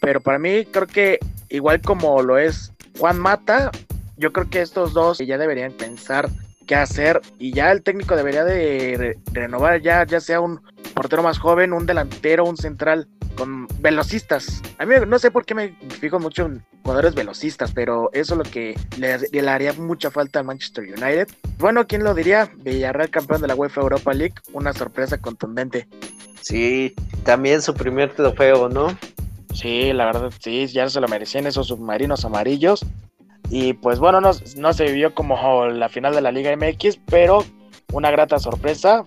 pero 0.00 0.20
para 0.20 0.38
mí 0.38 0.64
creo 0.66 0.86
que 0.86 1.18
igual 1.48 1.80
como 1.80 2.22
lo 2.22 2.38
es 2.38 2.72
Juan 2.98 3.18
Mata, 3.18 3.70
yo 4.16 4.32
creo 4.32 4.48
que 4.50 4.60
estos 4.62 4.92
dos 4.92 5.18
ya 5.18 5.38
deberían 5.38 5.72
pensar 5.72 6.28
qué 6.66 6.74
hacer. 6.74 7.20
Y 7.38 7.52
ya 7.52 7.72
el 7.72 7.82
técnico 7.82 8.16
debería 8.16 8.44
de 8.44 9.18
renovar 9.32 9.80
ya, 9.80 10.04
ya 10.06 10.20
sea 10.20 10.40
un 10.40 10.60
portero 10.94 11.22
más 11.22 11.38
joven, 11.38 11.72
un 11.72 11.86
delantero, 11.86 12.44
un 12.44 12.56
central 12.56 13.08
con 13.36 13.66
velocistas. 13.80 14.62
A 14.78 14.86
mí 14.86 14.94
no 15.06 15.18
sé 15.18 15.30
por 15.30 15.44
qué 15.44 15.54
me 15.54 15.68
fijo 16.00 16.18
mucho 16.18 16.46
en 16.46 16.64
jugadores 16.82 17.14
velocistas, 17.14 17.72
pero 17.72 18.10
eso 18.12 18.34
es 18.34 18.38
lo 18.38 18.44
que 18.44 18.78
le, 18.98 19.48
haría 19.48 19.72
mucha 19.74 20.10
falta 20.10 20.40
al 20.40 20.46
Manchester 20.46 20.84
United. 20.84 21.28
Bueno, 21.58 21.86
¿quién 21.86 22.04
lo 22.04 22.14
diría? 22.14 22.50
Villarreal 22.56 23.10
campeón 23.10 23.40
de 23.40 23.48
la 23.48 23.54
UEFA 23.54 23.80
Europa 23.80 24.12
League, 24.12 24.34
una 24.52 24.72
sorpresa 24.72 25.18
contundente. 25.18 25.88
Sí, 26.40 26.94
también 27.24 27.62
su 27.62 27.74
primer 27.74 28.14
trofeo, 28.14 28.68
¿no? 28.68 28.96
Sí, 29.54 29.92
la 29.92 30.06
verdad, 30.06 30.32
sí, 30.40 30.66
ya 30.66 30.88
se 30.88 31.00
lo 31.00 31.08
merecían 31.08 31.46
esos 31.46 31.68
submarinos 31.68 32.24
amarillos. 32.24 32.84
Y 33.50 33.74
pues 33.74 33.98
bueno, 33.98 34.20
no, 34.20 34.30
no 34.56 34.72
se 34.72 34.84
vivió 34.84 35.14
como 35.14 35.66
la 35.66 35.88
final 35.88 36.14
de 36.14 36.22
la 36.22 36.32
Liga 36.32 36.56
MX, 36.56 36.98
pero 37.06 37.44
una 37.92 38.10
grata 38.10 38.38
sorpresa. 38.38 39.04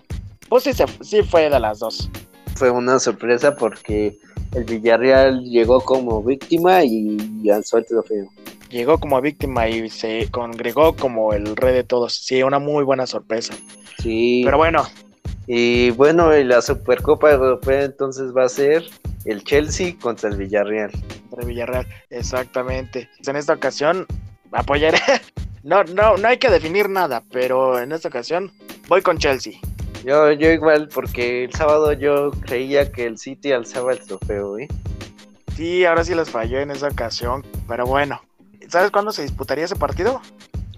Pues 0.48 0.64
sí, 0.64 0.70
sí 1.00 1.22
fue 1.22 1.50
de 1.50 1.58
las 1.58 1.80
dos. 1.80 2.08
Fue 2.56 2.70
una 2.70 2.98
sorpresa 2.98 3.54
porque 3.54 4.18
el 4.54 4.64
Villarreal 4.64 5.44
llegó 5.44 5.80
como 5.80 6.22
víctima 6.22 6.84
y 6.84 7.48
alzó 7.50 7.78
el 7.78 7.86
trofeo. 7.86 8.28
Llegó 8.70 8.98
como 8.98 9.20
víctima 9.20 9.68
y 9.68 9.88
se 9.90 10.28
congregó 10.30 10.96
como 10.96 11.32
el 11.32 11.54
rey 11.54 11.74
de 11.74 11.84
todos. 11.84 12.14
Sí, 12.14 12.42
una 12.42 12.58
muy 12.58 12.82
buena 12.82 13.06
sorpresa. 13.06 13.54
Sí. 13.98 14.42
Pero 14.44 14.56
bueno. 14.56 14.86
Y 15.46 15.90
bueno, 15.90 16.32
la 16.32 16.60
Supercopa 16.60 17.30
Europea 17.30 17.84
entonces 17.84 18.34
va 18.36 18.44
a 18.44 18.48
ser 18.48 18.84
el 19.24 19.44
Chelsea 19.44 19.94
contra 20.00 20.30
el 20.30 20.36
Villarreal. 20.36 20.90
Contra 20.90 21.42
el 21.42 21.46
Villarreal, 21.46 21.86
exactamente. 22.10 23.08
En 23.26 23.36
esta 23.36 23.52
ocasión 23.52 24.06
apoyaré. 24.52 24.98
No, 25.62 25.82
no, 25.82 26.16
no 26.16 26.28
hay 26.28 26.38
que 26.38 26.48
definir 26.48 26.88
nada, 26.88 27.24
pero 27.32 27.80
en 27.80 27.90
esta 27.90 28.06
ocasión 28.06 28.52
voy 28.86 29.02
con 29.02 29.18
Chelsea. 29.18 29.54
Yo, 30.06 30.30
yo 30.30 30.52
igual, 30.52 30.88
porque 30.94 31.42
el 31.42 31.52
sábado 31.52 31.92
yo 31.92 32.30
creía 32.30 32.92
que 32.92 33.06
el 33.06 33.18
City 33.18 33.50
alzaba 33.50 33.92
el 33.92 33.98
trofeo, 33.98 34.56
¿eh? 34.56 34.68
Sí, 35.56 35.84
ahora 35.84 36.04
sí 36.04 36.14
les 36.14 36.30
falló 36.30 36.60
en 36.60 36.70
esa 36.70 36.86
ocasión, 36.86 37.44
pero 37.66 37.86
bueno. 37.86 38.22
¿Sabes 38.68 38.92
cuándo 38.92 39.10
se 39.10 39.22
disputaría 39.22 39.64
ese 39.64 39.74
partido? 39.74 40.22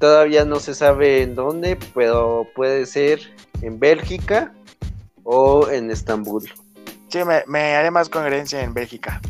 Todavía 0.01 0.47
no 0.47 0.61
se 0.61 0.75
sabe 0.75 1.21
en 1.21 1.35
dónde, 1.35 1.77
pero 1.95 2.47
puede 2.55 2.87
ser 2.87 3.21
en 3.61 3.79
Bélgica 3.79 4.55
o 5.25 5.69
en 5.69 5.91
Estambul. 5.91 6.45
Sí, 7.09 7.19
me, 7.23 7.43
me 7.47 7.77
haré 7.77 7.91
más 7.91 8.09
congruencia 8.09 8.63
en 8.63 8.73
Bélgica. 8.73 9.21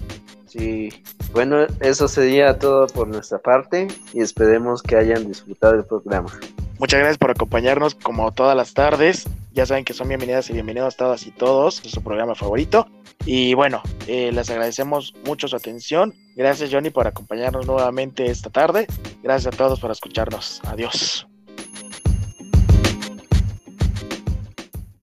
Sí, 0.46 0.90
bueno, 1.32 1.66
eso 1.80 2.06
sería 2.06 2.56
todo 2.56 2.86
por 2.86 3.08
nuestra 3.08 3.38
parte 3.38 3.88
y 4.12 4.20
esperemos 4.20 4.80
que 4.80 4.94
hayan 4.94 5.26
disfrutado 5.26 5.74
el 5.74 5.84
programa. 5.84 6.30
Muchas 6.78 7.00
gracias 7.00 7.18
por 7.18 7.30
acompañarnos 7.30 7.94
como 7.96 8.30
todas 8.32 8.56
las 8.56 8.72
tardes. 8.72 9.26
Ya 9.52 9.66
saben 9.66 9.84
que 9.84 9.94
son 9.94 10.08
bienvenidas 10.08 10.48
y 10.50 10.52
bienvenidos 10.52 10.96
todas 10.96 11.26
y 11.26 11.32
todos. 11.32 11.84
Es 11.84 11.90
su 11.90 12.02
programa 12.02 12.36
favorito. 12.36 12.86
Y 13.26 13.54
bueno, 13.54 13.82
eh, 14.06 14.30
les 14.32 14.48
agradecemos 14.48 15.12
mucho 15.24 15.48
su 15.48 15.56
atención. 15.56 16.14
Gracias 16.36 16.70
Johnny 16.72 16.90
por 16.90 17.08
acompañarnos 17.08 17.66
nuevamente 17.66 18.30
esta 18.30 18.50
tarde. 18.50 18.86
Gracias 19.22 19.52
a 19.52 19.56
todos 19.56 19.80
por 19.80 19.90
escucharnos. 19.90 20.60
Adiós. 20.64 21.26